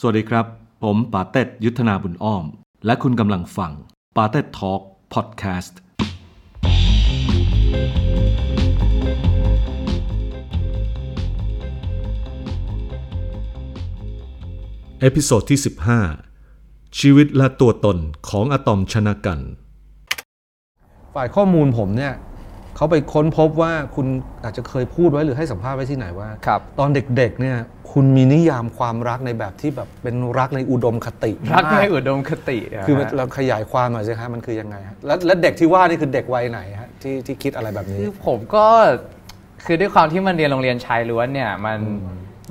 [0.00, 0.46] สวัสดีครับ
[0.82, 2.44] ผมป๋าเต็ดยุทธนาบุญอ้อม
[2.86, 3.72] และคุณกำลังฟัง
[4.16, 4.80] ป๋าเต็ดทอล์ก
[5.12, 5.78] พอดแคสต์
[15.00, 15.58] episode ที่
[16.28, 17.98] 15 ชีวิตและตัวตน
[18.28, 19.40] ของอะตอมชนกันต์
[21.14, 22.12] ฝ่ายข้อมูลผมเนี่ย
[22.76, 24.06] เขาไปค้นพบว่าคุณ
[24.44, 27.58] อาจจะเคยพูดไว้หรือให้สัมภาษณ์ไว้ที่ไหนว่าครับตอนเด็กๆเนี่ย
[27.92, 38.66] คุณมีนิยามความรักในแบบที่แบบเป็นรักในอุดมคติ รักในมากอุดมคติะคือฮะเราขยายความหน่อยสิฮะมันคือยังไงฮะแล้วแล้วเด็กที่ว่านี่คือเด็กวัยไหนฮะที่ที่คิดอะไรแบบนี้คือผมก็
[39.64, 41.78] คือด้วยความที่มันเรียนโรงเรียนชายล้วนเนี่ยมัน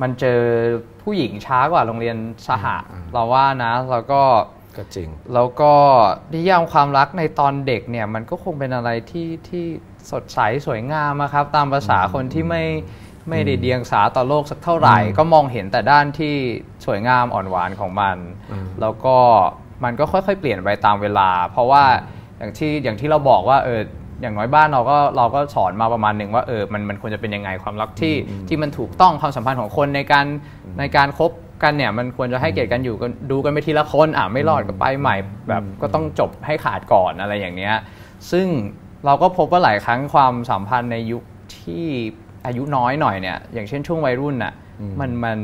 [0.02, 0.40] มันเจอ
[1.04, 2.76] ผู้หญิงช้ากว่าโรงเรียนสหะ
[3.14, 4.22] เราว่านะแล้วก็
[4.78, 5.74] ก็จริง แล้วก็
[6.34, 9.66] นิยามความรักในตอนเด็กเนี่ยมันก็คงเป็นอะไรที่ที่
[10.12, 12.64] สดใสสวยงามอะครับ ตามภาษาคนที่ไม่
[13.30, 16.36] ไม่ได้เดียงสาต่อโลกสักเท่าไหร่ ก็มองเห็นแต่ด้านที่
[16.86, 18.18] สวยงามอ่อนหวานของมัน
[18.52, 19.18] อืมแล้วก็
[19.84, 21.84] มันก็ค่อยๆ เปลี่ยนไปตามเวลา เพราะว่า
[22.38, 23.82] อย่างที่อย่างที่เราบอกว่าเออ
[24.22, 28.16] อย่างน้อยบ้านเราก็เราก็สอนมาประมาณหนึ่งว่าเออมันมันควรจะเป็นยังไงความรักที่
[28.48, 30.26] ที่มันถูกต้องความสัมพันธ์ของคนในการ
[30.80, 31.32] ในการคบ
[31.64, 35.16] กันเนี่ยมันควรจะให้เกียรติกันอยู่กันดูกันไปทีละคนอะไม่รอดก็ไปใหม่
[35.50, 37.76] แบบก็ต้องจบให้ขาดก่อนอะไรอย่างเนี้ย
[38.32, 38.48] ซึ่ง
[39.06, 41.24] เราก็พบว่าหลายครั้งความสัมพันธ์ในยุค
[41.58, 41.86] ที่
[42.46, 44.54] อายุน้อยหน่อยเนี่ยอย่างเช่นช่วงวัยรุ่นน่ะ
[45.00, 45.38] มันมัน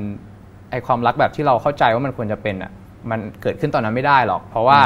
[0.71, 2.71] ไอความรักแบบที่เราเข้าใจว่ามันควรจะเป็นอะ
[3.11, 4.79] มันเกิดขึ้นตอนนั้นไม่ได้หรอก เพราะว่า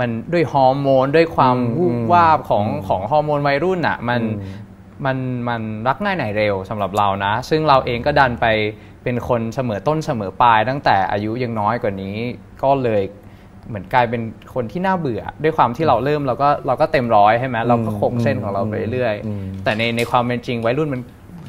[0.00, 4.20] มันด้วยฮอร์โมนด้วยความวูบวาบของของฮอร์โมนวัยรุ่นอะมัน
[5.04, 5.18] มัน
[5.48, 8.46] มันรักง่ายไหนเร็วสำหรับเรานะ ซึ่งเราเองก็ดันไป
[9.02, 12.16] เป็นคนเสมอต้นเสมอปลาย ตั้งแต่อายุยังน้อยกว่านี้
[12.62, 13.02] ก็เลย
[13.68, 14.22] เหมือนกลายเป็น
[14.54, 21.00] คนที่น่าเบื่อ ด้วยความที่เราเริ่มเราก็เราก็เต็มร้อยใช่ไหมเราก็คงเส้นของเราไปเรื่อยอืมแต่ในในความเป็นจริงวัยรุ่นมัน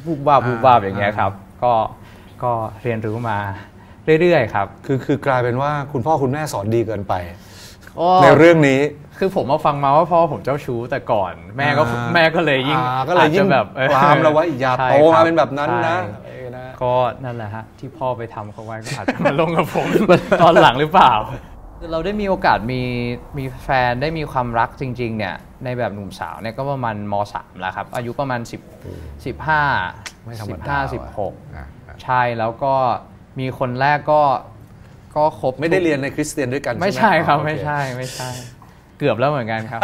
[0.06, 1.72] บูบวาบบูบวาบอย่างเงี้ยครับ ก็
[2.42, 3.38] ก็เรียนรู้มา
[4.20, 7.14] เรื่อยๆครับ คือคือกลายเป็นว่าคุณพ่อคุณแม่สอนดีเกินไป
[7.98, 8.80] ก็ในเรื่องนี้
[9.18, 16.31] คือผมมาฟังมาว่าพ่อผมเจ้าชู้แต่ก่อน แม่ก็อ่าแม่ก็เลยยิ่งอ่าก็เลยยิ่งอาจจะแบบเออปรามเราไว้อย่าใช่โตคมารับเป็นแบบนั้นนะใช่เออนะ
[16.82, 16.92] ก็
[17.24, 19.86] นั่นแหละฮะที่พ่อไปทำเขาไว้ก็อาจจะมาลงกับผม
[20.42, 21.12] ตอนหลังหรือเปล่า
[21.78, 22.82] คือเราได้มีโอกาสมี
[23.38, 25.34] มีแฟนได้มีความรักจริง ๆ เนี่ย
[25.64, 32.74] ในแบบหนุ่มสาวเนี่ยก็ประมาณมสามแล้วครับ อายุประมาณ10 15 ไม่ธรรมดา15ว่ะ16 อะอะใช่แล้วก็
[33.40, 34.22] มีคนแรกก็
[35.16, 38.30] ก็คบไม่ได้เรียนในคริสเตียนด้วยกันไม่ใช่ใช่ไหมครับอ๋อโอเไม่ใช่ไม่ใช่
[38.98, 39.80] เกือบแล้วเหมือนกันครับ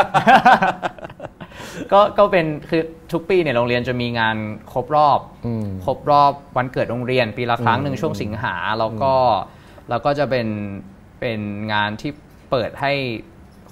[1.92, 4.36] ก็ก็เป็นคือทุกปีเนี่ยโรงเรียนจะมีงาน
[4.72, 9.14] ครบรอบอืมครบรอบวันเกิดโรงเรียน ปีละครั้งหนึ่งช่วงสิงหาแล้วก็
[9.90, 10.48] แล้วก็จะเป็น
[11.20, 11.40] เป็น
[11.72, 12.10] งานที่
[12.50, 12.92] เปิดให้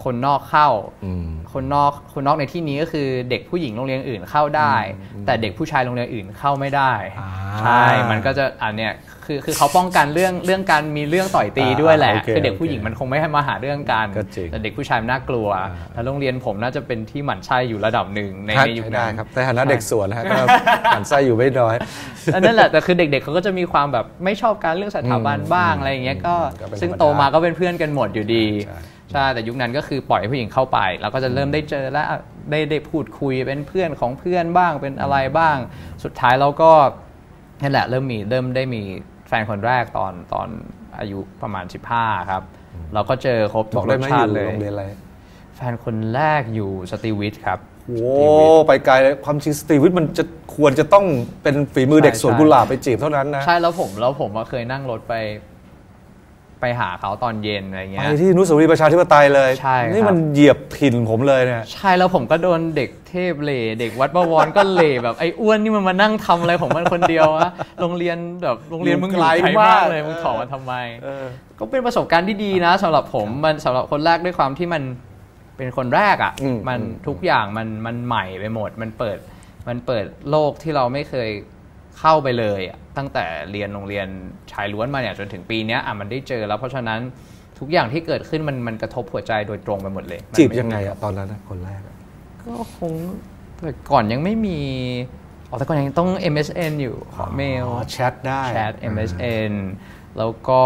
[0.04, 0.68] คนนอกเข้า
[1.04, 4.74] อืมคนนอกคนนอกในที่นี้ก็คือเด็กผู้หญิงโรงเรียนอื่นเข้าได้
[5.26, 7.30] แต่เด็กผู้ชายโรงเรียนอื่นเข้าไม่ได้อ่า
[7.60, 8.94] ใช่มันก็จะอันเนี้ย
[9.26, 20.36] คือคือเขาป้องกันเรื่องเรื่องการมีเรื่องต่อยตีด้วยแหละอ่าโอเคคือเด็กผู้หญิงโอเคมันคงไม่ให้มาหาเรื่องกันก็จริงแต่เด็กผู้ชายมันน่ากลัวอ่าแล้วโรงเรียนผมน่าจะเป็นที่หมั่นไส้อยู่ระดับหนึ่งในใช่ในยุคได้นั้นครับแต่ฐานะเด็กสวนนะฮะก็
[20.94, 21.74] หันไส้อยู่ไม่น้อย
[22.34, 28.44] อันนั่นแหละแต่คือเด็กๆเขาก็จะมีความแบบไม่ชอบการเรื่องสถาบันบ้างอะไรอย่างเงี้ยก็ก็เป็นซึ่งธรรมดาโตมาก็เป็นเพื่อนกันหมดอยู่ดี
[29.12, 32.02] ใช่ใช่แต่ยุคนั้นก็คือปล่อยให้ผู้หญิงเข้าไปแล้วก็จะเริ่มได้เจอและ
[32.50, 35.56] ได้ได้พูดคุยเป็นเพื่อนของเพื่อนบ้างเป็นอะไรบ้าง
[36.04, 36.72] สุดท้ายเราก็
[37.62, 38.82] นั่นแหละเริ่มมีเริ่มได้มี
[39.28, 40.48] แฟนคนแรกตอนตอน
[40.98, 41.64] อายุประมาณ
[41.96, 42.42] 15 ครับ
[42.94, 44.84] เราก็เจอครบบทุอกกรได้สไหมอชาติยู่เลยโรงเรียนอะไร
[45.56, 47.58] แฟนคนแรกอยู่สตรีวิทย์ครับ
[47.88, 48.12] โอ้
[48.66, 50.24] ไปไกลเลยความจริงสตรีวิทย์มันจะ
[50.56, 51.04] ควรจะต้อง
[51.42, 55.14] เป็นฝีมือเด็กใช่สวนใช่กุหลาบไปจีบเท่านั้นนะ ใช่แล้วผมแล้วผมอะเคยนั่งรถไป
[56.66, 67.50] ไปหาเขาตอนเย็นอะไรเงี้ไปยที่อนุสาวรีย์ประชาธิปไตยเลยใช่ครับนี่มันเหยียบถิ่นผมเลยเนี่ยใช่แล้วผมก็โดนเด็กเทพเหลเด็กวัดประวรก็เหลแบบไอ้อ้วนนี่มันมานั่งทำอะไรของมันคนเดียวอะ
[67.80, 69.28] โรงเรียนแบบโรงเรียนมึงอยู่ไกล
[69.60, 70.72] มากเลยมึงขอมาทำไม
[71.58, 74.82] ก็เป็นประสบการณ์ที่ดีนะสำหรับผมมันสำหรับคนแรกด้วยความที่มัน
[75.56, 79.18] เป็นคนแรกอะ่ะอืมมันอืมทุกอย่างมันมันใหม่ไปหมด มันเปิด
[79.68, 81.28] มันเปิดโลกที่เราไม่เคย
[81.98, 84.06] เข้าไปเลยอะ ตั้งแต่เรียนโรงเรียน
[84.52, 87.00] ชายล้วนมาเนี่ยจนถึงปีเนี้ยอะมันได้เจอแล้วเพราะฉะนั้น
[87.58, 91.94] ทุกอย่างที่เกิดขึ้นมันมันกระทบหัวใจโดยตรงไปหมดเลยมันจีบม่ยังไงอะตอนนั้นอะคนแรกอะ
[92.44, 92.92] ก็คง
[93.56, 94.58] แต่ก่อนยังไม่มี
[95.50, 99.52] อ๋อแต่ก่อนยังต้อง MSN อยู่ขอเมลอ๋อแชทได้แชท MSN
[100.18, 100.62] แล้วก็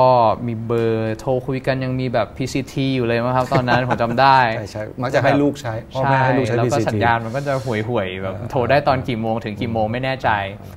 [0.47, 10.29] มีเบอร์โทรคุยกันยังมีแบบ PCT อยู่เลยมั้งครับ ตอนนั้นผมจำได้ ใช่ใช่มักจะให้ลูกใช้พ่อใช่แม่ให้ลูกใช้แล้วก็ PCT สัญญาณมันก็จะห่วยห่วยๆแบบโทรได้ตอนกี่โมงถึงกี่โมงไม่แน่ใจ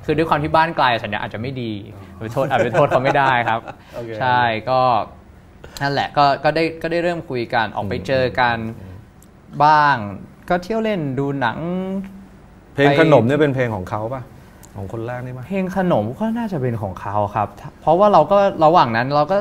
[0.04, 1.72] คือด้วยความที่บ้านไกลสัญญาณอาจจะไม่ดี
[2.18, 3.60] ไปโทษอาจไปโทษเขาไม่ได้ครับ
[3.94, 4.40] โอเคใช่
[4.70, 4.80] ก็
[5.82, 8.56] นั่นแหละก็ก็ได้ก็ได้เริ่มคุยกันออกไปเจอกัน
[9.64, 9.96] บ้าง
[10.48, 11.58] ก็เที่ยวเล่นดูหนัง
[12.74, 14.22] เพลงขนมเนี่ยเป็นเพลงของเขาป่ะ
[14.76, 17.48] ของคนแรกนี่ป่ะเพลงขนมก็น่าจะเป็นของเขาครับ
[17.80, 19.38] เพราะว่าเราก็ระหว่างนั้นเราก็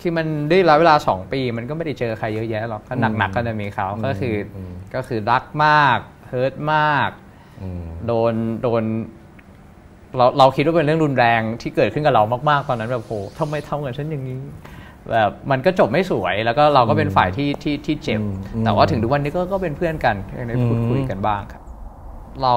[0.00, 4.58] คือมันด้วยระยะเวลาสองปี มันก็ไม่ได้เจอใครเยอะแยะหรอกถ้าหนักๆก็จะมีเขาก็คืออ
[4.94, 5.98] ก็คือรักมาก
[6.28, 7.10] เฮิร์ตมาก
[7.62, 8.82] อืมโดนโดน
[10.16, 14.38] เราเราคิดว่าเป็นเรื่องรุนแรงที่เกิดขึ้นกับเรามากๆตอนนั้นแบบโหทำไมทำกับฉันอย่างนี้
[15.10, 18.20] แบบมันก็จบไม่สวยแล้วก็เราก็เป็นฝ่ายที่ที่ที่เจ็บ
[18.64, 21.62] แต่ว่าถึงทุกวันนี้ก็ก็เป็นเพื่อนกันยังได้พูดคุยกันบ้างครับ
[22.42, 22.54] เรา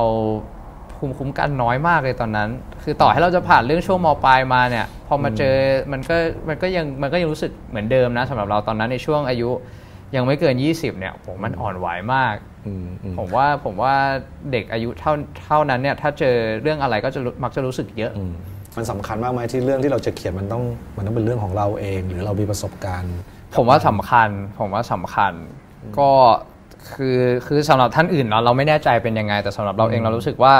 [1.01, 2.49] ภูมิคุ้มกันน้อยมากเลยตอนนั้น
[2.83, 5.55] คือต่อให้เราจะผ่านเรื่องช่วงมปลายมาเนี่ย พอมาเจอ
[5.91, 6.15] มันก็
[6.49, 9.49] มันก็ยังมันก็ยังรู้สึกเหมือนเดิมนะสำหรับเราตอนนั้นในช่วงอายุ
[10.15, 12.35] ยังไม่เกิน 20 เนี่ยผมมันอ่อนไหวมาก
[12.67, 13.93] อืมอืมผมว่าผมว่า
[14.51, 15.13] เด็กอายุเท่า
[15.45, 18.11] เท่านั้นเนี่ยถ้าเจอเรื่องอะไรก็จะรู้มักจะรู้สึกเยอะ
[18.77, 20.63] มันสำคัญมากไหมที่เรื่องที่เราจะเขียนมันต้อง
[20.97, 23.13] มันต้องเป็นเรื่องของเราเอง หรือเรามีประสบการณ์
[23.55, 25.33] ผมว่าสำคัญ ผมว่าสำคัญ
[25.99, 26.09] ก็
[26.93, 30.53] คือคือสำหรับท่านอื่นเราเราไม่แน่ใจเป็นยังไง แต่สำหรับเราเองเรารู้สึกว่า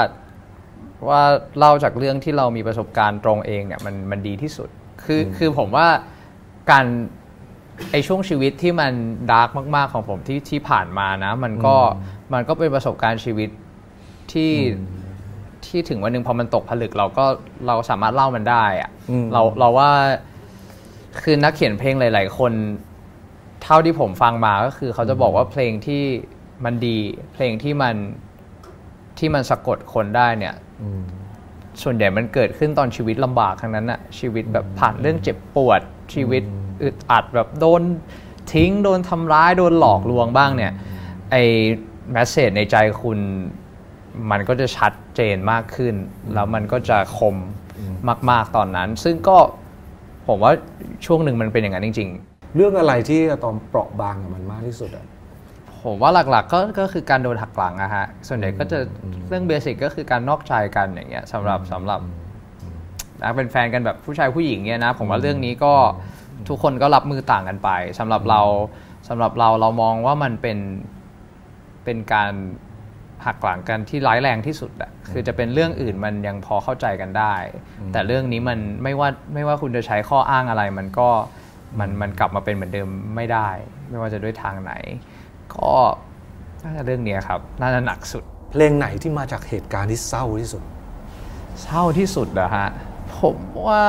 [1.08, 1.22] ว่า
[1.58, 4.68] เล่าจากเรื่องที่เรามีประสบการณ์ตรงเองเนี่ยมันมันดีที่สุด
[5.04, 5.86] คือคือผมว่า
[6.70, 6.86] การ
[7.90, 8.92] ไอช่วงชีวิตที่มัน
[9.30, 11.76] ดาร์กมาก ๆ ของผมที่ที่ผ่านมานะ มันก็
[12.32, 13.50] มันก็เป็นประสบการณ์ชีวิต
[14.32, 14.52] ที่
[15.66, 17.24] ที่ถึงวันหนึ่งพอมันตกผลึกเราก็
[17.66, 19.90] เราสามารถเล่ามันได้อะอืมเราเราว่า
[21.22, 22.52] คือนักเขียนเพลงหลาย ๆ คน
[23.62, 26.02] เท่าที่ผมฟังมาก็คือ เขาจะบอกว่าเพลงที่
[26.64, 26.98] มันดี
[27.34, 27.96] เพลงที่มัน
[29.18, 30.71] ที่มันสะกดคนได้เนี่ยอืม
[31.82, 35.80] ส่วนใหญ่มันเกิดขึ้นตอนชีวิตลำบากทั้งนั้นอะชีวิตแบบผ่านเรื่องเจ็บปวด
[36.14, 36.42] ชีวิต
[36.82, 37.82] อึดอัดแบบโดน
[38.52, 40.72] ทิ้งโดนทำร้ายโดนหลอกลวงบ้างเนี่ย
[41.30, 41.42] ไอ้
[42.12, 43.18] แมสเซจในใจคุณ
[44.30, 45.94] มันก็จะชัดเจนมากขึ้น
[46.34, 47.36] แล้วมันก็จะคม
[48.30, 49.38] มาก ๆตอนนั้น ซึ่งก็
[50.26, 50.52] ผมว่า
[51.06, 55.06] ช่วงหนึ่งมันเป็นอย่างนั้นจริง ๆ เรื่องอะไรที่อะตอมเปราะบางกับมันมากที่สุดอะ
[55.84, 58.78] ผมว่าหลักๆก็ก็คือการโดนหักหลังอะฮะ ส่วนใหญ่ก็จะ
[59.28, 62.00] เรื่องเบสิกก็คือการนอกใจกันอย่างเงี้ยสำหรับสำหรับ
[63.22, 65.72] นะเป็นแฟนกันแบบผู้ชายผู้หญิงเนี่ยนะ ผมว่าเรื่องนี้ก็
[66.48, 68.40] ทุกคนก็รับมือต่างกันไปสำหรับเรา
[69.08, 70.58] สำหรับเราเรามองว่ามันเป็น
[71.84, 72.32] เป็นการ
[73.26, 77.34] หักหลังกันที่ร้ายแรงที่สุดอะคือจะเป็นเรื่องอื่นมันยังพอเข้าใจกันได้
[77.92, 81.08] แต่เรื่องนี้มันไม่ว่าไม่ว่าคุณจะใช้ข้ออ้างอะไร มันก็
[81.78, 83.48] มันมันกลับมาเป็นเหมือนเดิมไม่ได้
[83.88, 84.72] ไม่ว่าจะด้วยทางไหน
[85.58, 85.74] ก็
[86.64, 90.62] น่าจะเรื่องเนี้ยครับ น่าจะหนักสุด เพลงไหนที่มาจากเหตุการณ์ที่เศร้าที่สุด
[91.62, 92.68] เศร้าที่สุดเหรอฮะ
[93.20, 93.84] ผมว่า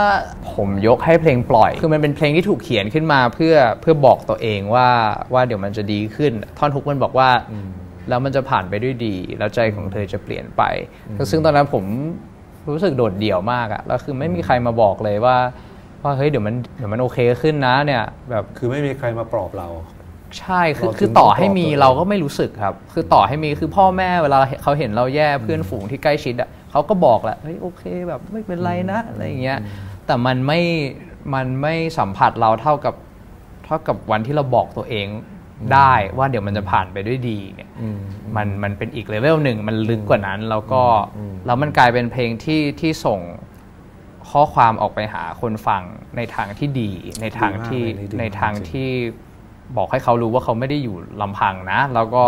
[0.54, 4.90] ผมยกให้เพลงปล่อย คือมันเป็นเพลงที่ถูกเขียนขึ้นมาเพื่อเพื่อบอกตัวเองว่า
[5.34, 7.30] ว่าเดี๋ยวมันจะดีขึ้น ท่อนฮุกมันบอกว่า
[8.10, 10.64] แล้วมันจะผ่านไปด้วยดี แล้วใจของเธอจะเปลี่ยนไป
[11.32, 11.84] ซึ่งตอนนั้นผม
[12.70, 15.38] รู้สึกโดดเดี่ยวมากอะแล้วคือไม่มีใครมาบอกเลยว่า
[16.04, 19.68] ว่าเฮ้ยเดี๋ยวมันเดี๋ยวมันโอเคขึ้นนะเนี่ยแบบคือไม่มีใครมาปลอบเรา
[20.40, 29.60] ใช่คือเราถึงคือต่อให้มีต้องปลอบตัวเองเราก็ไม่รู้สึกครับ คือต่อให้มีคือพ่อแม่เวลาเขาเห็นเราแย่เพื่อนฝูงที่ใกล้ชิดอะเขาก็บอกแหละเฮ้ยโอเคแบบไม่เป็นไรนะอะไรอย่างเงี้ย
[30.06, 30.62] แต่มันไม่
[31.34, 32.96] มันไม่สัมผัสเราเท่ากับ
[33.66, 35.08] เท่ากับวันที่เราบอกตัวเอง
[35.74, 37.70] ได้ว่าเดี๋ยวมันจะผ่านไปด้วยดีเนี่ย
[38.36, 40.84] มันมันเป็นอีกเลเวลหนึ่งมันลึกกว่านั้น แล้วก็
[41.46, 43.20] แล้วมันกลายเป็นเพลงที่ที่ส่ง
[44.30, 45.82] ข้อความออกไปหาคนฟัง
[46.18, 46.92] ในทางที่ดี
[47.22, 48.90] ในทางที่ดีมากเลยนี่ดีในมากทางจริงที่
[49.78, 52.24] บอกให้เขารู้ว่าเขาไม่ได้อยู่ลำพังนะ แล้วก็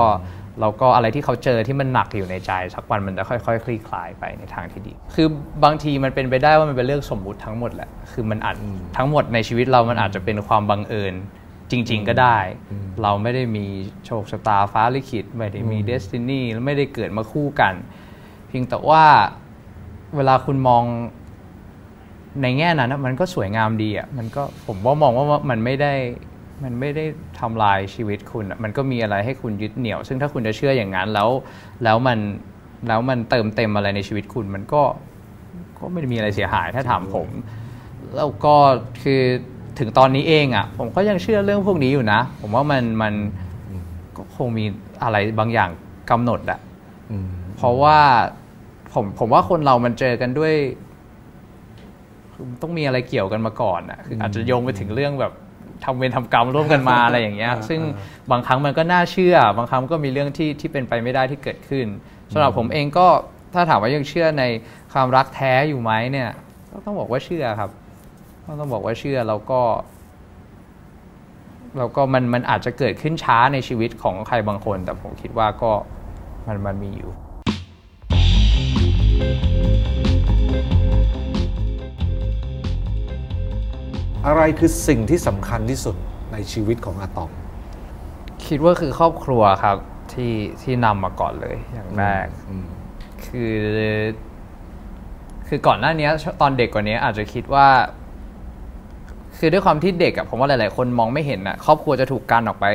[0.61, 5.27] แล้วก็อะไรที่เขาเจอที่มันหนักอยู่ในใจ สักวันมันจะค่อยๆคลี่คลายไปในทางที่ดี คือ
[5.63, 8.55] บางทีมันเป็นไปได้ว่ามันเป็นเรื่องสมมุติทั้งหมดแหละ คือมันอาจ
[8.97, 11.13] ทั้งหมดในชีวิตเรามันอาจจะเป็นความบังเอิญ
[11.71, 12.37] จริง ๆ ก็ได้
[13.01, 13.65] เราไม่ได้มี
[14.05, 17.73] โชคชะตาฟ้าลิขิต ไม่ได้มีเดสตินีและไม่ได้เกิดมาคู่กัน
[18.47, 19.03] เพียงแต่ว่า
[20.15, 20.83] เวลาคุณมอง
[22.41, 25.93] ในแง่นั้นนะมันก็สวยงามดีอะ มันก็ผมว่ามองว่ามันไม่ได้
[26.63, 27.05] มันไม่ได้
[27.39, 31.29] ทำลายชีวิตคุณอะมันก็มีอะไรให้คุณยึดเหนี่ยว ซึ่งถ้าคุณจะเชื่ออย่างนั้นแล้ว
[31.83, 32.19] แล้วมัน
[32.87, 34.81] แล้วมันเติมเต็มอะไรในชีวิตคุณมันก็
[35.77, 37.27] ก็ไม่ได้มีอะไรเสียหายถ้าถามผม
[38.15, 38.55] แล้วก็
[39.03, 39.21] คือ
[39.79, 43.13] ถึงตอนนี้เองอะ ผมก็ยังเชื่อเรื่องพวกนี้อยู่นะ ผมว่ามันมัน
[44.17, 44.65] ก็คงมี
[45.03, 45.69] อะไรบางอย่าง
[46.11, 46.59] กำหนดอะ
[47.57, 47.99] เพราะว่า
[48.93, 50.53] ผมผมว่าคนเรามันเจอกันด้วย
[52.61, 55.33] ต้องมีอะไรเกี่ยวกันมาก่อนอะคืออาจจะโยงไปถึงเรื่องแบบ
[55.83, 61.87] ทำเวรทำกรรมร่วมกันมาอะไรอย่างเงี้ยอ่าซึ่งอ่าบางครั้งมันก็น่าเชื่อ บางครั้งก็มีเรื่องที่ที่เป็นไปไม่ได้ที่เกิดขึ้น
[62.33, 63.07] สำหรับผมเองก็
[63.53, 64.43] ถ้าถามว่ายังเชื่อใน
[64.93, 66.29] ความรักแท้อยู่ไหมเนี่ย
[66.71, 67.71] ก็ต้องบอกว่าเชื่อครับ
[68.45, 69.61] ก็ต้องบอกว่าเชื่อแล้วก็
[71.77, 75.71] แล้วก็มันมันอาจจะเกิดขึ้นช้าในชีวิตของใครบางคน แต่ผมคิดว่าก็
[76.47, 77.11] มันมันมีอยู่
[84.25, 85.95] อะไรคือสิ่งที่สำคัญที่สุด
[86.33, 87.31] ในชีวิตของอะตอม
[88.45, 89.77] คิดว่าคือครอบครัวครับ
[90.13, 92.67] ที่ที่นำมาก่อนเลยอย่างแรกอืม
[93.25, 93.55] คือ
[95.47, 96.09] คือก่อนหน้านี้
[96.41, 97.67] ตอนเด็กกว่านี้อาจจะคิดว่า
[99.37, 102.67] คือด้วยความที่เด็กอะผมว่าหลาย ๆ คนมองไม่เห็นอะครอบครัวจะถูกกันออกไป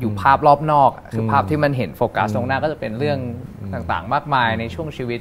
[0.00, 3.18] อยู่ภาพรอบนอกอะคือภาพที่มันเห็นโฟกัสตรงหน้าก็จะเป็นเรื่อง
[3.74, 5.20] ต่าง ๆ มากมายในช่วงชีวิต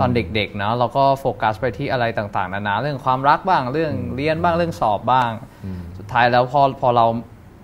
[0.00, 5.30] ตอนเด็กๆเนาะเราก็โฟกัสไปที่อะไรต่างๆนานาเรื่องความรักบ้างเรื่องเรียนบ้างเรื่องสอบบ้าง
[5.98, 7.06] สุดท้ายแล้วพอพอเรา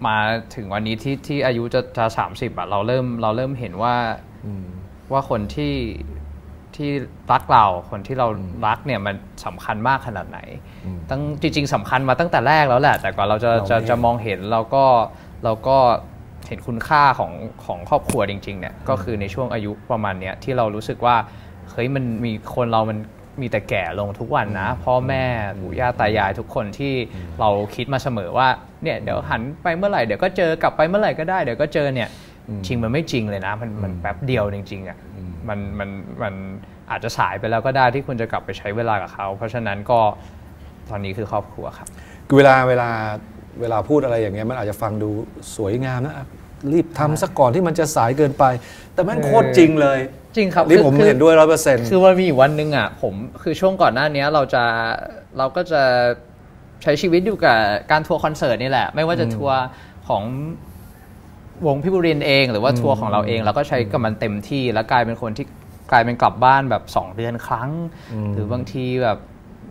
[0.07, 0.17] มา
[0.55, 3.95] ถึงวันนี้ที่ที่อายุจะจะสามสิบอะเราเริ่มเราเริ่มเห็นว่า
[5.13, 5.75] ว่าคนที่
[6.77, 6.91] ที่
[7.33, 8.27] รักเราคนที่เรา
[8.67, 10.39] รักเนี่ยมันสำคัญมากขนาดไหน
[11.11, 14.85] ตั้งจริง ๆสำคัญมาตั้งแต่แรกแล้วแหละ แต่กว่าเราจะเราไม่จะเห็นจะมองเห็นเราก็
[15.45, 15.77] เราก็
[16.49, 17.33] เห็นคุณค่าของ
[17.65, 21.17] ของครอบครัวจริงๆเนี่ยก็คือในช่วงอายุประมาณเนี้ยที่เรารู้สึกว่า
[21.73, 22.99] เฮ้ยมันมีคนเรามัน
[23.41, 25.25] มีแต่แก่ลงทุกวันนะ พ่อแม่
[25.61, 26.95] ปู่ย่าตายายทุกคนที่
[27.41, 28.49] เราคิดมาเสมอว่า
[28.83, 32.09] เนี่ยเดี๋ยวหันไปเมื่อไหร่เดี๋ยวก็เจอกลับไปเมื่อไหร่ก็ได้เดี๋ยวก็เจอเนี่ย
[32.67, 34.99] จริงมันไม่จริงเลยนะ มันมันแป๊บเดียวจริงๆอะ
[35.49, 35.91] มันมัน
[36.23, 36.35] มัน
[36.91, 40.01] อาจจะสายไปแล้วก็ได้ที่คุณจะกลับไปใช้เวลากับเขา เพราะฉะนั้นก็
[40.91, 41.89] ตอนนี้คือครอบครัวครับ
[42.27, 42.89] คือเวลาเวลา
[43.61, 45.11] เวลาพูดอะไรอย่างเงี้ยมันอาจจะฟังดู
[45.57, 46.27] สวยงามนะอะ
[46.73, 48.45] รีบทำซะก่อนที่มันจะสายเกินไป
[48.95, 49.99] แต่แม่งโคตรจริงเลย
[50.37, 54.65] จริงครับนี่คือผมคือเห็นด้วยร้อยเปอร์เซ็นต์คือมันมีอยู่วันหนึ่งอะผมคือช่วงก่อนหน้านี้เราจะ
[55.39, 55.83] เราก็จะ
[56.83, 57.59] ใช้ชีวิตอยู่กับ
[57.91, 59.59] การทัวร์คอนเสิร์ตนี่แหละ ไม่ว่าจะทัวร์
[60.09, 60.23] ของ
[61.67, 65.47] วงพิบูรินทร์เอง หรือว่าทัวร์ของเราเองเราก็ใช้กับมันเต็มที่ แล้วกลายเป็นคนที่
[65.93, 67.71] กลายเป็นกลับบ้านแบบ 2 เดือนครั้ง
[68.33, 69.19] หรือบางทีแบบ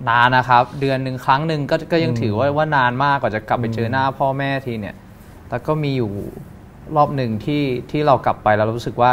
[0.10, 4.96] นานนะครับ เดือนหนึ่งครั้งหนึ่งก็ก็ยังถือว่าว่านานมากกว่าจะกลับไปเจอหน้าพ่อแม่ทีเนี่ย
[5.50, 6.12] แล้วก็มีอยู่
[6.98, 9.12] รอบหนึ่งที่ที่เรากลับไปแล้วเรารู้สึกว่า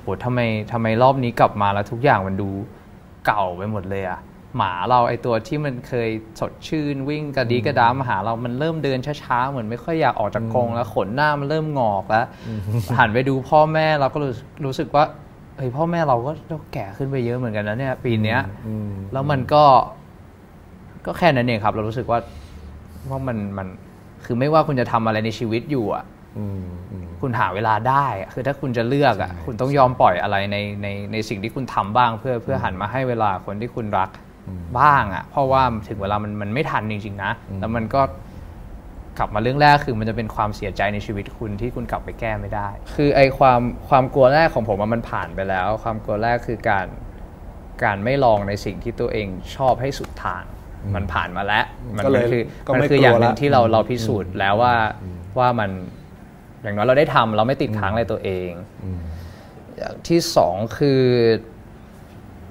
[0.00, 0.40] โหทำไม
[0.72, 2.48] ทำไมรอบนี้กลับมาแล้วทุกอย่างมันดู
[3.26, 4.20] เก่าไปหมดเลยอะ
[4.56, 6.08] หมาเราไอตัวที่มันเคย
[6.40, 12.26] สดชื่นวิ่งกระดีกระดามาหาเรามันเริ่มเดินช้าๆเหมือนไม่ค่อยอยากออกจากกรงแล้วขนหน้ามันเริ่มงอกแล้ว
[12.98, 14.32] หันไปดูพ่อแม่เราก็รู้
[14.66, 15.04] รู้สึกว่า
[15.56, 18.40] เฮ้ยพ่อแม่เราก็ก็แก่ขึ้นไปเยอะเหมือนกันนะเนี่ย ปีเนี้ย
[19.12, 19.64] แล้วมันก็
[21.06, 22.18] ก็แค่นั้นเองครับ เรารู้สึกว่า
[23.10, 23.68] ว่ามันมัน
[24.24, 26.04] คือไม่ว่าคุณจะทำอะไรในชีวิตอยู่อะ
[27.20, 34.10] คุณหาเวลาได้อะคือถ้าคุณจะเลือกอะคุณต้องยอมปล่อยอะไรในในในสิ่งที่คุณทำบ้าง เพื่อเพื่อหันมาให้เวลาคนที่คุณรัก
[34.78, 38.02] บ้างอะเพราะว่าถึงเวลามันมันไม่ทันจริงๆนะแล้วมันก็
[39.18, 46.86] กลับมาเรื่องแรกคือมันจะเป็นความเสียใจในชีวิตคุณที่คุณกลับไปแก้ไม่ได้ คือไอความความกลัวแรกของผมอะมันผ่านไปแล้ว ความกลัวแรกคือการ
[47.84, 50.42] การไม่ลองในสิ่งที่ตัวเองชอบให้สุดทาง
[50.94, 51.64] มันผ่านมาแล้ว
[51.96, 54.74] มันก็เลยมันคือก็มันไม่คืออย่างหนึ่กลัวงละที่เราเราพิสูจน์แล้วว่า
[55.38, 55.70] ว่ามัน
[56.62, 58.50] อย่างน้อยเราได้ทำเราไม่ติดค้างในตัวเอง
[59.76, 61.02] อย่างที่สองคือ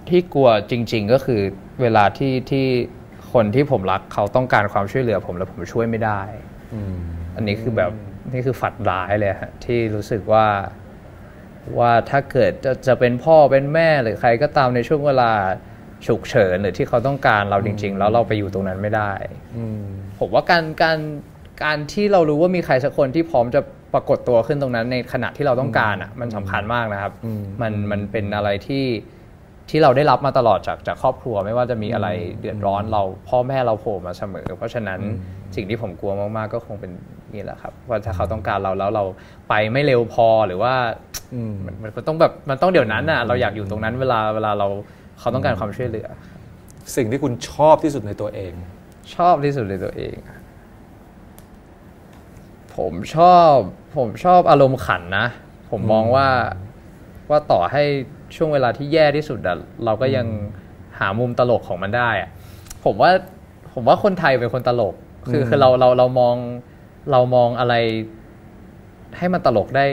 [0.09, 1.41] ที่กลัวจริง ๆ ก็คือ
[1.81, 2.67] เวลาที่ที่
[3.33, 6.21] คนที่ผมรักเขาต้องการความช่วยเหลือผมแล้วผมช่วยไม่ได้
[7.35, 7.91] อันนี้คือแบบ
[8.33, 10.45] นี่คือฝัดร้ายเลยฮะที่รู้สึกว่า
[11.77, 15.31] ว่าถ้าเกิดจะจะเป็นพ่อเป็นแม่หรือใครก็ตามในช่วงเวลา
[16.07, 19.11] ฉุกเฉินหรือที่เขาต้องการเราจริง ๆ แล้วเราไปอยู่ตรงนั้นไม่ได้
[20.19, 20.99] ผมว่าการการ
[21.63, 23.61] การที่เรารู้ว่ามีใครสักคนที่พร้อมจะ
[23.93, 27.13] ปรากฏตัวขึ้นตรงนั้นในขณะที่เราต้องการอะมันสำคัญมากนะครับ
[27.61, 28.85] มันมันเป็นอะไรที่
[29.69, 32.07] ที่เราได้รับมาตลอดจากจากครอบครัวไม่ว่าจะมีอะไร
[32.39, 34.99] เดือดร้อนเราพ่อแม่เราโผล่มาเสมอ เพราะฉะนั้น
[35.55, 36.91] สิ่งที่ผมกลัวมากๆก็คงเป็น
[37.33, 39.03] นี่แหละครับว่าถ้าเขาต้องการเราแล้วเรา
[39.49, 40.73] ไปไม่เร็วพอหรือว่า
[41.65, 44.67] มันมันมันต้องแบบมันต้องเดี๋ยวนั้นอะเราอยากอยู่ตรงนั้นเวลาเวลาเรา
[45.19, 46.07] เขาต้องการความช่วยเหลือ
[46.95, 48.53] สิ่งที่คุณชอบที่สุดในตัวเอง
[49.15, 50.15] ชอบที่สุดในตัวเอง
[52.75, 53.55] ผมชอบ
[53.97, 55.27] ผมชอบอารมณ์ขันนะ
[55.71, 56.27] ผมมองว่า
[57.29, 57.83] ว่าต่อให้
[58.35, 60.27] ช่วงเวลาที่แย่ที่สุดอะเราก็ยัง
[60.99, 62.29] หามุมตลกของมันได้อะ
[62.85, 63.11] ผมว่า
[63.73, 64.95] ผมว่าคนไทยเป็นคนตลก
[65.31, 66.35] คือคือเราเราเรามอง
[67.11, 67.73] เรามองอะไร
[69.17, 69.85] ให้มันตลกได้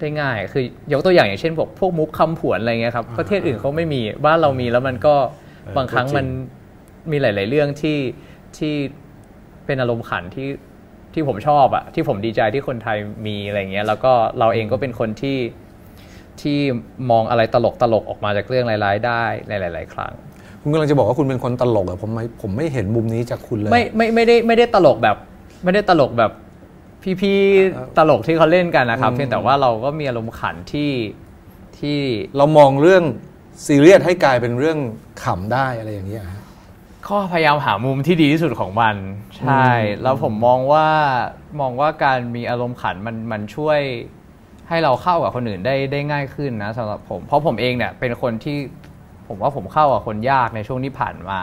[0.00, 6.26] ได้ง่าย คือยกตัวอย่างอย่างเช่นพวกพวกมุกคำผวนอะไรเงี้ยครับประเทศอื่นเขาไม่มีบ้านเรามีแล้วมันก็เออบางครั้งก็จริงมัน
[7.10, 7.98] มีหลาย ๆ เรื่องที่
[8.58, 8.74] ที่
[9.66, 10.46] เป็นอารมณ์ขันที่
[11.14, 15.38] ที่ผมชอบอะที่ผมดีใจที่คนไทยมีอะไรเงี้ยแล้วก็เราเองก็เป็นคนที่
[16.40, 16.58] ที่
[17.10, 20.12] มองอะไรตลกตลกๆออกมาจากเรื่องร้ายๆได้ในหลาย ๆ ครั้ง
[20.62, 25.16] คุณกำลังจะบอกว่าคุณเป็นคนตลกอะผมไม่ผมไม่เห็นมุมนี้จากคุณเลยไม่ไม่ไม่ได้ไม่ได้ตลกแบบ
[25.64, 26.32] ไม่ได้ตลกแบบ
[27.20, 30.92] พี่ๆตลกที่เขาเล่นกันนะครับอืมเพียงแต่ว่าเราก็มีอารมณ์ขันที่
[31.78, 31.98] ที่
[32.36, 33.04] เรามองเรื่อง
[33.66, 34.78] ซีเรียสให้กลายเป็นเรื่อง
[35.22, 36.43] ขำได้อะไรอย่างเงี้ยฮะ
[37.08, 38.96] ก็พยายามหามุมที่ดีที่สุดของมัน
[39.38, 39.68] ใช่
[40.02, 40.88] แล้วผมมองว่า
[41.60, 43.80] มองว่าการมีอารมณ์ขันมันมันช่วย
[44.68, 48.58] ให้เราเข้ากับคนอื่นได้ได้ง่ายขึ้นนะสำหรับผม เพราะผมเองเนี่ยเป็นคนที่
[49.28, 51.40] ผมว่าผมเข้ากับคนยากในช่วงที่ผ่านมา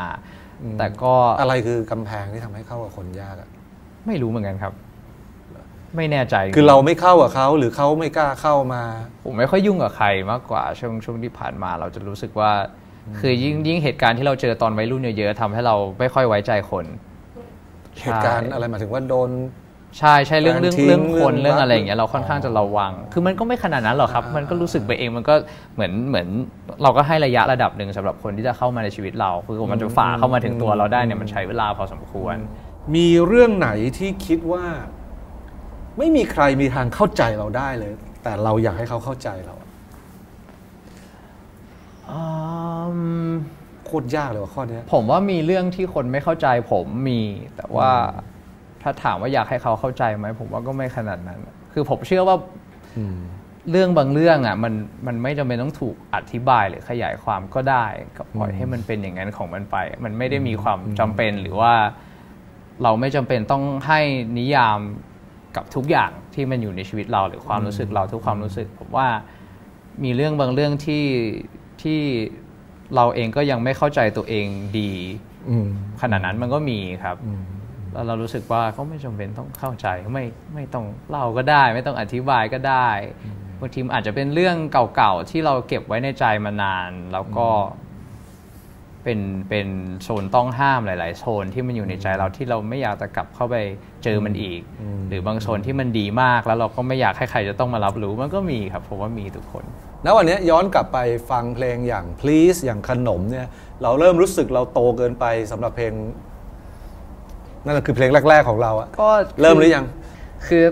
[0.78, 3.50] แต่ก็อะไรคือกำแพงที่ทำให้เข้ากับคนยากอะ
[4.08, 4.74] ไม่รู้เหมือนกันครับ
[5.96, 8.84] ไม่แน่ใจ คือเราไม่เข้ากับเขาหรือเขาไม่กล้าเข้ามา
[9.24, 12.52] ผมไม่ค่อยยุ่งกับใครมากกว่าช่วงช่วงที่ผ่านมา เราจะรู้สึกว่า
[13.20, 16.86] คือยิ่งยิ่งเหตุการณ์ที่เราเจอตอนวัยรุ่นเยอะๆทำให้เราไม่ค่อยไว้ใจคน
[18.02, 19.30] เหตุการณ์อะไรหมายถึงว่าโดน
[20.00, 25.34] ใช่ใช่เรื่องเรื่องการทิ้งเรื่องคนเรื่องเรื่องอะไรรักอย่างเงี้ยเราค่อนข้างจะระวัง คือมันก็ไม่ขนาดนั้นหรอกครับ มันก็รู้สึกไปเองมันก็
[25.76, 26.28] เหมือนเหมือน
[26.84, 32.36] เราก็ให้ระยะระดับหนึ่งสำหรับคนที่จะเข้ามาในชีวิตเราคือมันจะฝ่าเข้ามาถึงตัวเราได้เนี่ยมันใช้เวลาพอสมควร
[32.96, 34.66] มีเรื่องไหนที่คิดว่า
[35.98, 37.92] ไม่มีใครมีทางเข้าใจเราได้เลย
[38.24, 39.61] แต่เราอยากให้เขาเข้าใจเราอะ
[43.86, 47.22] โคตรยากเลยว่ะข้อเนี้ยผมว่ามีเรื่องที่คนไม่เข้าใจผมมี
[47.58, 47.92] แต่ว่า
[48.82, 51.40] ถ้าถามว่าอยากให้เขาเข้าใจไหมผมว่าก็ไม่ขนาดนั้น
[51.74, 52.38] คือผมเชื่อว่า
[53.72, 54.74] เรื่องบางเรื่องอะมัน
[55.08, 57.86] มันไม่จำเป็นต้องถูกอธิบายหรือขยายความก็ได้
[58.18, 61.74] ก็ปล่อยให้มันเป็นอย่างนั้นของมันไป มันไม่ได้มีความจำเป็นหรือว่า
[62.84, 64.00] เราไม่จำเป็นต้องให้
[64.38, 64.80] นิยาม
[65.56, 69.08] กับทุกอย่างที่มันอยู่ในชีวิตเราหรือความรู้สึกเราทุกความรู้สึกผมว่า
[70.04, 71.04] มีเรื่องบางเรื่องที่
[71.84, 72.02] ที่
[72.96, 74.48] เราเองก็ยังไม่เข้าใจตัวเอง
[74.80, 74.92] ดี
[75.50, 75.68] อืม
[76.02, 77.18] ขนาดนั้นมันก็มีครับ
[77.94, 82.90] แล้วเรารู้สึกว่าเขาไม่จำเป็นต้องเข้าใจไม่ไม่ต้องเล่าก็ได้ ไม่ต้องอธิบายก็ได้
[83.60, 87.48] บางทีมันอาจจะเป็นเรื่องเก่าๆที่เราเก็บไว้ในใจมานาน แล้วก็
[89.04, 89.20] เป็น
[89.50, 89.68] เป็น
[90.04, 93.56] โซนต้องห้ามหลาย ๆ โซนที่มันอยู่ในใจเราที่เราไม่อยากจะกลับเข้าไป
[94.04, 94.62] เจอมันอีก
[95.08, 99.66] หรือบางโซนที่มันดีมากแล้วเราก็ไม่อยากให้ใครจะต้องมารับรู้มันก็มีครับผมว่ามีทุกคน
[100.06, 100.98] ณวันเนี้ยย้อนกลับไป
[101.32, 103.48] ฟังเพลงอย่าง please อย่างขนมเนี่ย
[103.84, 105.94] เราเริ่มรู้สึกเราโตเกินไปสำหรับเพลง
[107.66, 109.10] นั่นก็คือเพลงแรก ๆของเราอะก็
[109.42, 109.86] เริ่มหรือยัง
[110.48, 110.66] คือ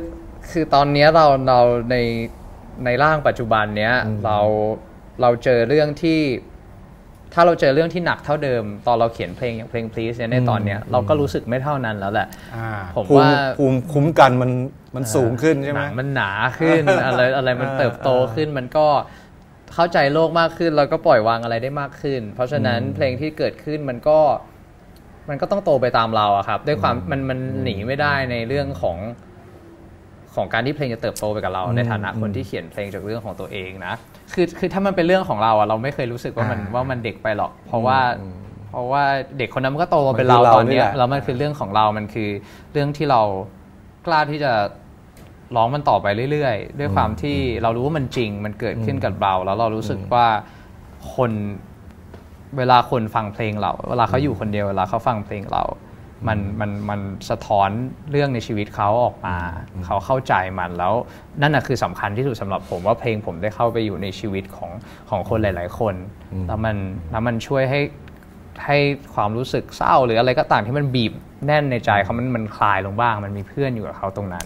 [0.52, 1.60] คือตอนเนี้ยเราเรา
[1.92, 1.96] ใน
[2.86, 3.94] ในร่างปัจจุบันเนี้ย
[4.26, 4.40] เรา
[5.22, 6.22] เราเจอเรื่องที่
[7.34, 12.28] ถ้าเราเจอเรื่องที่หนักเท่าเดิม ตอนเราเขียนเพลงอย่างเพลง please เนี่ยในตอนเนี้ยเราก็รู้สึกไม่เท่านั้นแล้วแหละ
[12.96, 14.52] ผมภูว่า ภูมิคุ้มกันมัน
[14.96, 18.88] มันสูงขึ้นใช่ไหมนังมันหนาขึ้น อะไรอะไรมันเติบโตขึ้นมันก็
[19.74, 24.20] เข้าใจโลกมากขึ้น แล้วก็ปล่อยวางอะไรได้มากขึ้น เพราะฉะนั้นเพลงที่เกิดขึ้นมันก็
[25.30, 28.98] มันก็ต้องโตไปตามเราอะครับ ด้วยความมันมันหนีไม่ได้ในเรื่องของ
[30.36, 33.94] ของการที่เพลงจะเติบโตไปกับเรา ในฐานะคนที่เขียนเพลงจากเรื่องของตัวเองนะ
[34.34, 38.00] คือคือถ้ามันเป็นเรื่องของเราอะเราไม่เคยรู้สึกว่ามันอ่าว่ามันเด็กไปหรอก เพราะว่า
[38.72, 39.04] เพราะว่า
[39.38, 42.30] เด็กคนนั้นมันก็โตมาเป็นมันคือเราเราตอนเนี้นี่ยแหละแล้วมันคือเรื่องของเรา มันคือ
[42.72, 43.22] เรื่องที่เรา
[44.08, 44.52] กล้าที่จะ
[45.56, 50.26] ร้องมันต่อไปเรื่อยๆ ด้วยความที่เรารู้ว่ามันจริงมันเกิดขึ้นกับเรา แล้วเรารู้สึกว่า
[51.16, 51.32] คน
[52.58, 55.64] เวลาคนฟังเพลงเรา เวลาเขาอยู่คนเดียวเวลาเขาฟังเพลงเรา
[56.28, 57.70] มันมันมันสะท้อน
[58.12, 59.36] เรื่องในชีวิตเขาออกมา
[59.86, 60.94] เขาเข้าใจมันแล้ว
[61.42, 64.72] นั่นน่ะคือสำคัญที่สุดสำหรับผมว่าเพลงผมได้เข้าไปอยู่ในชีวิตของ
[65.10, 65.96] ของคนหลาย ๆ คน
[66.48, 66.76] แล้วมัน
[67.12, 67.82] แล้วมันช่วยให้
[68.66, 68.78] ให้
[69.16, 71.14] ความรู้สึกเศร้าหรืออะไรก็ตามที่มันบีบ
[71.46, 74.46] แน่นในใจเขามันมันคลายลงบ้าง มันมีเพื่อนอยู่กับเขาตรงนั้น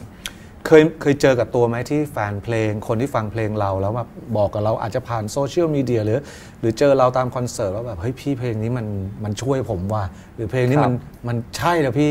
[0.67, 6.19] เคยเคยเจอกับตัวไหมที่แฟนเพลง คนที่ฟังเพลงเราแล้วแบบบอกกับเราอาจจะผ่านโซเชียลมีเดียหรือ
[6.59, 8.87] หรือเจอเราตามคอนเสิร์ตแล้วแบบเฮ้ยพี่เพลงนี้มัน
[9.23, 10.03] มันช่วยผมว่ะ
[10.35, 10.93] หรือเพลงนี้มัน
[11.27, 12.09] มันใช่แล้วพี่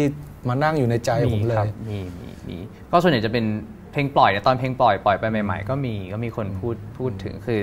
[0.48, 2.56] มานั่งอยู่ในใจผมเลครัยบมีมีมี
[2.90, 3.44] ก็ส่วนใหญ่จะเป็น
[3.92, 7.60] เพลงปล่อยเนี่ยตอนเพลงปล่อยปล่อยไปใหม่ ๆ ก็มีก็มีคนพูดพูดถึงคือ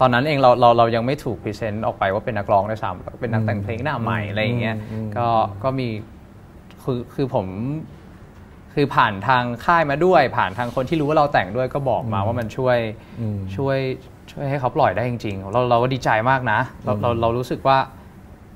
[0.00, 4.76] ตอนนั้นเองเราเราเรายังไม่ถูกพรีเซนต์ออกไปว่าเป็นนักร้องด้วยซ้ำเราเป็นนักแต่งเพลงหน้าใหม่อะไรอย่างเงี้ย
[5.16, 5.26] ก็
[5.64, 5.88] ก็มี
[6.82, 7.46] คือคือผม
[8.74, 12.78] คือผ่านทางค่ายมาด้วย ผ่านทางคนที่รู้ว่าเราแต่งด้วยก็บอกมาว่ามันช่วย
[13.56, 13.78] ช่วย
[14.30, 17.78] ช่วยให้เขาปล่อยได้จริงๆ เราเราก็ดีใจมากนะ เราเราเรารู้สึกว่า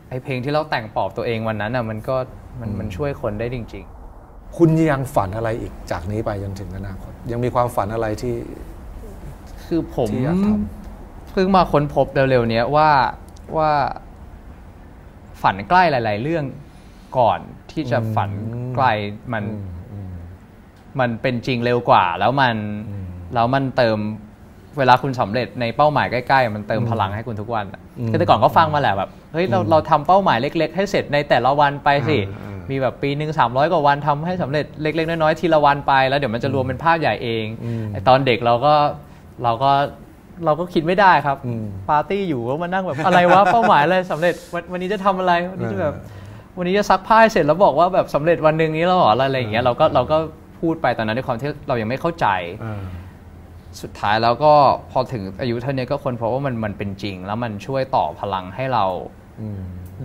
[0.08, 2.16] ไอเพลงที่เราแต่งปลอบตัวเองวันนั้นอะมันก็
[2.60, 3.84] มันมันช่วยคนได้จริง
[4.20, 8.34] ๆ คุณยังฝันอะไรอีกจากนี้ไปจนถึงอนาคต ยังมีความฝันอะไรที่
[9.66, 10.48] คือผมที่อยากท
[11.32, 12.90] เพิ่งมาค้นพบเร็วๆเนี้ยว่า
[13.56, 13.70] ว่า
[15.42, 16.44] ฝันใกล้หลาย ๆ เรื่อง
[17.18, 17.40] ก่อน
[17.72, 18.30] ที่จะฝัน
[18.74, 18.86] ไกล
[19.32, 19.44] มัน
[21.00, 22.56] มันเป็นจริงเร็วกว่า แล้วมัน
[23.34, 23.98] แล้วมันเติม
[24.78, 37.44] เวลาคุณสำเร็จในเป้าหมายใกล้ๆ มันเติมพลังให้คุณทุกวันอะคือแต่ก่อนก็ฟังมาแหละแบบเฮ้ยเราเราทำเป้าหมายเล็ก ๆ ให้เสร็จในแต่ละวันไปสิอ่ามีแบบปีหนึ่งสามร้อยกว่าวันทำให้สำเร็จเล็ก ๆ น้อยๆทีละวันไป แล้วเดี๋ยวมันจะรวมเป็นภาพใหญ่เอง
[37.92, 38.74] ไอตอนเด็กเราก็
[39.44, 39.72] เราก็
[40.44, 45.94] เราก็คิดไม่ได้ครับอืมปาร์ตี้อยู่ก็มานั่งแบบอะไรวะเป้าหมายอะไรสำเร็จวันวันนี้จะทำอะไรวันนี้จะแบบ
[46.58, 50.16] วันนี้จะซักผ้าให้เสร็จแล้วบอกว่าแบบสำเร็จวันหนึ่งนี้แล้วเหรออะไรอย่างเงี้ยเราก็เราก็
[50.66, 52.26] พูดไปตอนนั้นด้วยความที่เรายังไม่เข้าใจ
[53.82, 54.54] สุดท้ายแล้วก็
[54.92, 58.84] พอถึงอายุเท่านี้ก็คนพบว่ามันมันเป็นจริง แล้วมันช่วยต่อพลังให้เรา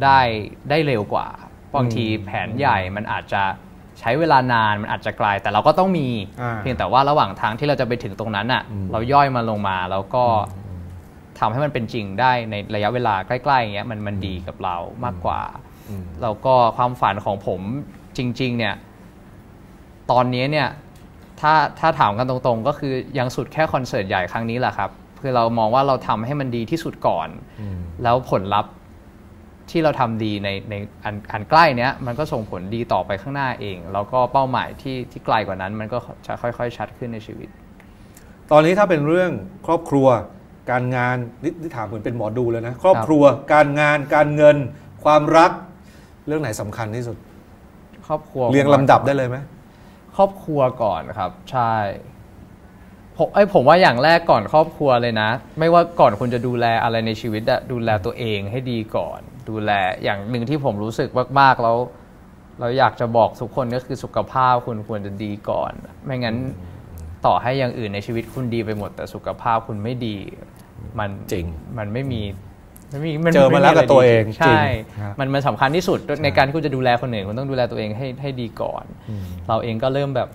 [0.03, 0.19] ได้
[0.69, 1.27] ได้เร็วกว่า
[1.75, 3.43] บางทีแผนใหญ่มันอาจจะ
[3.99, 6.07] ใช้เวลานานมันอาจจะไกลแต่เราก็ต้องมี
[6.41, 10.23] อ่าเพียงแต่ว่าระหว่างทางที่เราจะไปถึงตรงนั้นอะ เราย่อยมาลงมาแล้วก็
[11.39, 15.41] ทำให้มันเป็นจริงได้ในระยะเวลาใกล้ๆอย่างเงี้ยมันมันดีกับเรามากกว่า
[16.21, 17.61] แล้วก็ความฝันของผม
[18.17, 18.75] จริง ๆ เนี่ย
[20.11, 20.69] ตอนนี้เนี่ย
[21.41, 24.89] ถ้าถ้าถามกันตรงๆ ก็คือยังสุดแค่คอนเสิร์ตใหญ่ครั้งนี้แหละครับ
[25.21, 27.27] คือเรามองว่าเราทำให้มันดีที่สุดก่อน
[28.03, 28.71] แล้วผลลัพธ์
[29.69, 37.49] ที่เราทำดีในในอันอันใกล้เนี้ยมันก็ส่งผลดีต่อไปข้างหน้าเอง แล้วก็เป้าหมายที่ที่ไกลกว่านั้นมันก็จะค่อยๆ ชัดขึ้นในชีวิต
[38.51, 39.31] ตอนนี้ถ้าเป็นเรื่อง
[39.67, 40.07] ครอบครัว
[40.71, 44.57] การงานนี่นี่ถามเหมือนเป็นหมอดูเลยนะ ครอบครัว การงาน การเงิน
[45.03, 45.51] ความรัก
[46.27, 47.17] เรื่องไหนสำคัญที่สุด
[48.07, 49.37] ครอบครัวเรียงลำดับได้เลยไหม
[50.17, 51.75] ครอบครัวก่อนครับ ใช่
[53.17, 59.19] ผมไอ้ยผมว่าอย่างแรกก่อนครอบครัวเลยนะ ไม่ว่าก่อนคุณจะดูแลอะไรในชีวิตอะดูแลตัวเองให้ดีก่อน
[59.49, 59.71] ดูแล
[60.03, 61.77] อย่างหนึ่งที่ผมรู้สึกมากๆแล้ว
[62.59, 65.71] เราอยากจะบอกทุกคนก็คือสุขภาพคุณควรจะดีก่อน
[66.05, 66.35] ไม่งั้น
[67.25, 70.17] ต่อให้อย่างอื่นในชีวิตคุณดีไปหมด แต่สุขภาพคุณไม่ดี
[70.99, 71.45] มันจริง
[71.77, 72.50] มันไม่มีไม่มี
[73.35, 78.83] เจอมาแล้วกับตัวเองใช่จริงฮะมันมันสำคัญที่สุดในการที่คุณจะดูแลคนอื่นคุณต้องดูแลตัวเองให้ให้ดีก่อน
[79.47, 80.29] เราเองก็เริ่มแบบ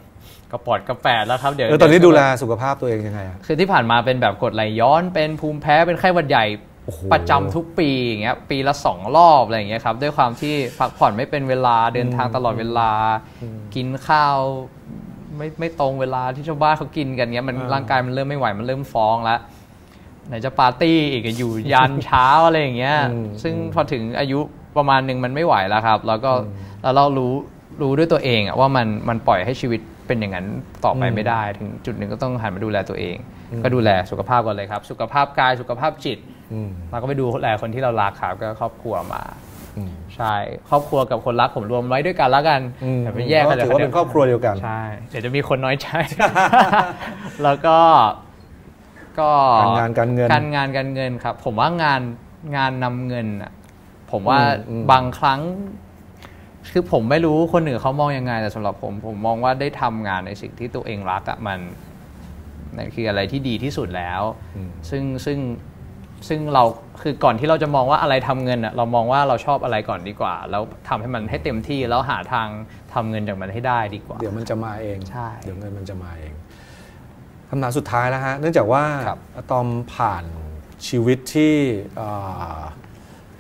[0.53, 6.45] กระปอดกระแปดแล้วครับเดี๋ยวเออตอนนี้ดูแลสุขภาพตัวเองยังไงอะคือที่ผ่านมาเป็นแบบกรดไหลย้อนเป็นภูมิแพ้เป็นไข้หวัดใหญ่
[6.85, 12.90] โอ้โหประจำทุกปีอย่างเงี้ยปีละสองรอบอะไรอย่างเงี้ยครับด้วยความที่พักผ่อนไม่เป็นเวลาเดินทางตลอดเวลา
[13.75, 14.37] กินข้าว
[15.37, 19.40] ไม่ไม่ตรงเวลาที่ชาวบ้านเขากินกันเงี้ยมันร่างกายมันเริ่มไม่ไหวมันเริ่มฟ้องแล้ว
[20.28, 24.38] ไหนจะปาร์ตี้อีกอะอยู่ยันเช้าอะไรอย่างเงี้ยอืมซึ่งพอถึงอายุ
[24.76, 26.32] ประมาณหนึ่งมันไม่ไหวแล้วครับ แล้วก็
[26.82, 27.34] แล้วเรารู้
[27.82, 30.46] รู้ด้วยตัวเองอะว่ามันมันปล่อยให้ชีวิตเป็นอย่างนั้น
[30.84, 33.16] ต่อไปไม่ได้ ถึงจุดหนึ่งก็ต้องหันมาดูแลตัวเอง
[33.62, 36.18] ก็ดูแลสุขภาพก่อนเลยครับ สุขภาพกายสุขภาพจิต
[36.52, 39.22] อืมเราก็ไปดูแลคนที่เรารักครับก็ครอบครัวมา
[39.76, 40.34] อืมใช่
[40.70, 45.88] ครอบครัวกับคนรักผมรวมไว้ด้วยกันแล้วกันอืมแต่ไม่แยกกันถือว่าเป็นครอบครัวเดียวกันใช่เดี๋ยวจะมีคนน้อยใจ
[47.42, 47.76] แล้วก็
[49.20, 52.00] ก็การงานการเงินการงานการเงินครับ ผมว่างาน
[52.57, 53.52] งานนำเงินอะ
[54.11, 55.40] ผมว่าอืมอืมบางครั้ง
[56.72, 61.59] คือผมไม่รู้คนอื่นเขามองยังไงแต่สำหรับผมผมมองว่าได้ทำงานในสิ่งที่ตัวเองรักอะมัน
[62.76, 64.22] นั่นคืออะไรที่ดีที่สุดแล้ว
[64.57, 65.38] อืมซึ่งซึ่ง
[66.29, 66.64] ซึ่งเรา
[67.02, 72.48] คือก่อนที่เราจะมองว่าอะไรทำเงินอะเรามองว่าเราชอบอะไรก่อนดีกว่า แล้วทำให้มันให้เต็มที่แล้วหาทาง
[72.94, 76.35] ทำเงินจากมันให้ได้ดีกว่า เดี๋ยวมันจะมาเองใช่เดี๋ยวเงินมันจะมาเอง
[77.50, 80.24] คำถามสุดท้ายแล้วฮะเนื่องจากว่าครับอะตอมผ่าน
[80.88, 81.54] ชีวิตที่
[81.96, 82.09] เอ่
[82.59, 82.61] อ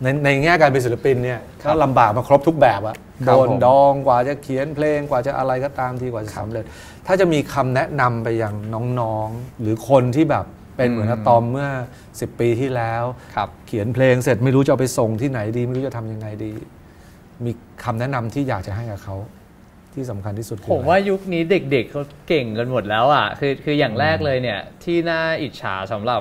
[0.02, 6.64] ในในแง่การเป็นศิลปินเนี่ยก็ลำบากมาครบทุกแบบอะครัโดบนผมดองกว่าจะเขียนเพลงกว่าจะอะไรก็ตามทีกว่าจะสำเร็จ
[7.06, 8.54] ถ้าจะมีคำแนะนำไปยัง
[9.00, 10.44] น้องๆ หรือคนที่แบบ
[10.76, 11.68] เป็นเหมือนอะตอมเมื่อ
[12.06, 13.02] 10 ปีที่แล้ว
[13.36, 16.52] ครับเขียนเพลงเสร็จไม่รู้จะเอาไปส่งที่ไหนดี ไม่รู้จะทำยังไงดี
[17.44, 17.52] มี
[17.84, 19.16] คำแนะนำที่อยากจะให้กับเขา
[19.96, 26.20] ที่สำคัญที่สุดคือผมอะไรว่ายุคนี้เด็กๆเขาเก่งกันหมดแล้วอะคือคืออย่างแรกเลยเนี่ย ที่น่าอิจฉาสำหรับ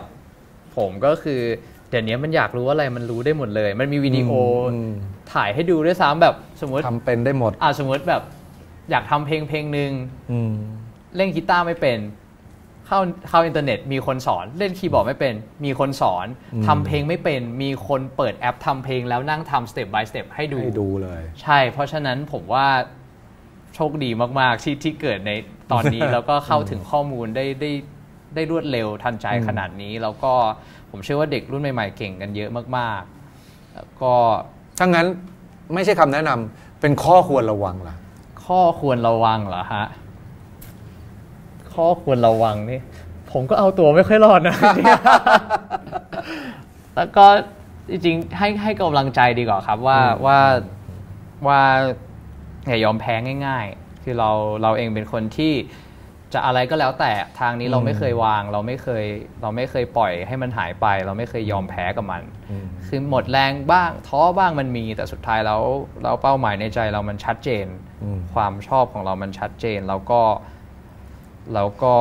[0.78, 1.42] ผมก็คือ
[1.90, 4.92] เดี๋ยวนี้มันอยากรู้อะไรมันรู้ได้หมดเลย มันมีวิดีโออม
[5.34, 8.24] ถ่ายให้ดูด้วยซ้ำแบบสมมติทำเป็นได้หมดอ่าสมมติแบบ
[8.92, 9.92] อยากทำเพลงเพลงหนึ่ง
[10.32, 10.54] อืม
[11.16, 12.00] เล่นกีตาร์ไม่เป็น
[12.88, 15.34] เข้าเข้าอินเทอร์เน็ตมีคนสอนเล่นคีย์บอร์ดไม่เป็น
[15.66, 22.68] มีคนสอนอืมทำเพลงไม่เป็น มีคนเปิดแอปทำเพลงแล้วนั่งทำสเต็ป by สเต็ปให้ดูให้ดูเลย ใช่ เพราะฉะนั้นผมว่า
[23.76, 24.10] โชคดี
[24.40, 25.32] มาก ๆ ที่ที่เกิดใน
[25.72, 27.72] ตอนนี้ แล้วก็เข้าถึงข้อมูลได้ได้
[28.36, 30.34] ได้รวดเร็วทันใจอืมขนาดนี้ แล้วก็
[30.92, 34.14] ผมเชื่อว่าเด็กรุ่นใหม่ ๆ เก่งกันเยอะมากๆแล้วก็
[34.78, 35.08] ถ้างั้น
[35.74, 37.96] ไม่ใช่คำแนะนำเป็นข้อควรระวังล่ะ
[38.46, 39.86] ข้อควรระวังเหรอฮะ
[41.74, 42.80] ข้อควรระวังนี่
[43.32, 44.58] ผมก็เอาตัวไม่ค่อยรอดนะ
[46.96, 47.26] แล้วก็
[47.90, 50.40] จริงๆให้ให้กำลังใจดีกว่าครับว่าอืมว่า
[51.48, 51.62] ว่า
[52.67, 53.13] อย่ายอมแพ้
[53.47, 55.54] ง่าย ๆ คือเราเราเองเป็นคนที่
[56.34, 59.06] จะอะไรก็แล้วแต่ทางนี้เราไม่เคยวาง เราไม่เคย
[59.41, 65.62] เราไม่เคยปล่อยให้มันหายไป เราไม่เคยยอมแพ้กับมันอืมคือหมดแรงบ้างท้อบ้างมันมี แต่สุดท้ายแล้ว
[66.04, 67.65] เราเป้าหมายในใจเรามันชัดเจน
[68.04, 70.21] อืมความชอบของเรามันชัดเจนแล้วก็
[71.54, 71.93] แล้วก็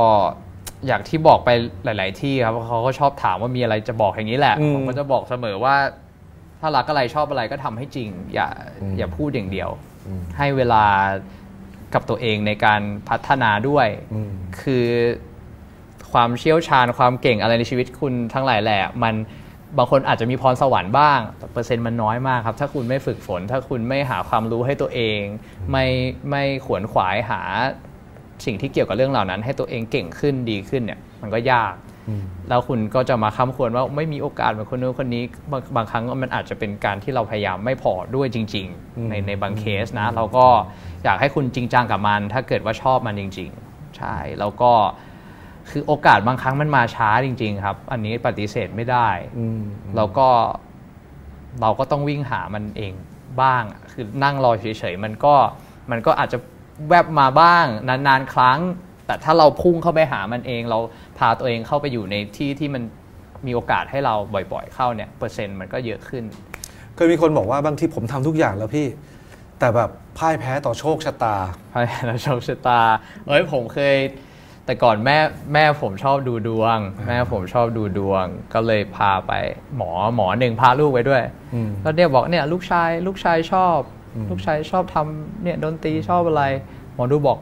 [0.87, 1.51] อย่างที่บอกไป
[1.85, 5.77] หลาย ๆ ที่ครับเขาก็ชอบถามว่ามีอะไรจะบอกอย่างนี้แหละอืมผมก็จะบอกเสมอว่า
[6.61, 8.49] ถ้ารักอะไรชอบอะไรก็ทำให้จริง อย่า
[8.83, 9.94] อืมอย่าพูดอย่างเดียวอืม
[10.39, 10.85] ให้เวลา
[11.95, 14.87] กับตัวเองในการพัฒนาด้วยอืมคือ
[16.13, 19.15] ความเชี่ยวชาญความเก่งอะไรในชีวิตคุณทั้งหลายแหละ มัน
[19.79, 25.21] บางคนอาจจะมีพรสวรรค์บ้าง แต่เปอร์เซ็นต์มันน้อยมากครับ ถ้าคุณไม่ฝึกฝน ถ้าคุณไม่หาความรู้ให้ตัวเอง
[25.71, 25.87] ไม่
[26.31, 27.41] ไม่ขวนขวายหา
[28.45, 31.84] สิ่งที่เกี่ยวกับเรื่องเหล่านั้น ให้ตัวเองเก่งขึ้นดีขึ้นเนี่ย มันก็ยากอืม
[32.49, 40.47] แล้วคุณก็จะมาค้ำควรว่าไม่มีโอกาสเหมือนคนนู้นคนนี้บางบางครั้งมันอาจจะเป็นการที่เราพยายามไม่พอด้วยจริงอืมๆในในบางเคสนะ เราก็
[41.05, 44.73] อยากให้คุณจริงจังกับมัน ถ้าเกิดว่าชอบมันจริง ๆ ใช่แล้วก็
[45.71, 49.61] คือโอกาสบางครั้งมันมาช้าจริง ๆ ครับ อันนี้ปฏิเสธไม่ได้อืม
[49.97, 50.29] แล้วก็
[51.61, 52.93] เราก็ต้องวิ่งหามันเอง
[53.43, 53.63] บ้าง
[53.93, 55.35] คือนั่งรอเฉยๆมันก็
[55.91, 56.39] มันก็อาจจะ
[56.89, 58.59] แวบมาบ้างนานๆครั้ง
[59.07, 60.79] แต่ถ้าเราพุ่งเข้าไปหามันเอง เรา
[61.19, 62.83] พาตัวเองเข้าไปอยู่ในที่ที่มัน
[63.47, 64.15] มีโอกาสให้เรา
[64.53, 66.25] บ่อยๆ เข้าเนี่ยเปอร์เซ็นต์มันก็เยอะขึ้น
[66.95, 68.87] เคยมีคนบอกว่าบางทีผมทำทุกอย่างแล้วพี่
[69.59, 71.37] แต่แบบพ่ายแพ้ต่อโชคชะตา
[71.73, 72.81] พายแล้วโชคชะตา
[73.27, 73.97] เอ้ยผมเคย
[74.67, 75.19] แต่ก่อนแม่
[75.55, 79.33] แม่ผมชอบดูดวง แม่ผมชอบดูดวง ก็เลยพาไป
[79.77, 81.23] หมอหมอหนึ่งพาลูกไปด้วย
[81.55, 83.79] อืมแล้วเนี่ยบอกเนี่ยลูกชายลูกชายชอบ
[84.31, 86.45] ลูกชายชอบทำเนี่ยดนตรีชอบอะไร
[86.95, 87.39] หมอดูบอก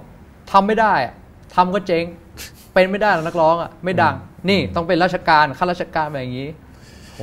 [0.50, 1.14] ทำไม่ได้อะ
[1.54, 2.04] ทำก็เจ๊ง
[2.72, 4.14] เป็นไม่ได้หรอกนักร้องอะไม่ดัง
[4.48, 6.48] นี่ต้องเป็นราชการข้าราชการแบบอย่างนี้
[7.14, 7.20] โห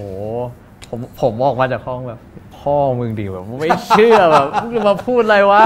[0.90, 2.20] ผมผมออกมาจากห้องแบบ
[2.58, 5.62] พ่อมึงดีแบบไม่เชื่อแบบมึงจะมาพูดอะไรวะ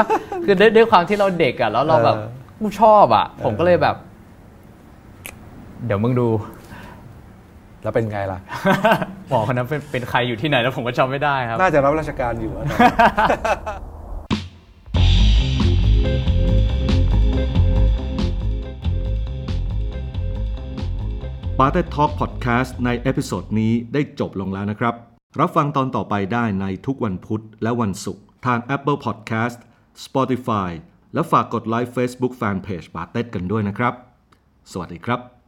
[0.45, 2.28] คือด้วยด้วยความที่เราเด็กอะแล้วเราแบบเออ
[2.60, 3.95] กูชอบอะผมก็เลยแบบ
[5.86, 6.28] เดี๋ยวมึงดู
[7.84, 8.39] แล้วเป็นไงล่ะ
[9.30, 12.65] หมอคนนั้นเป็นเป็นใครอยู่ที่ไหนแล้วผมก็จำไม่ได้ครับ น่าจะรับราชการอยู่อะ
[21.59, 24.95] ตอนนั้นปาเต็ดทอล์กพอดแคสต์ใน episode นี้ได้จบลงแล้วนะครับ
[25.39, 29.57] รับฟังตอนต่อไปได้ในทุกวันพุธและวันศุกร์ทาง Apple Podcast
[30.05, 30.69] Spotify
[31.13, 33.93] และฝากกด like Facebook Fanpage ป๋าเต็ดกันด้วยนะครับ
[34.71, 35.42] สวัสดีครับ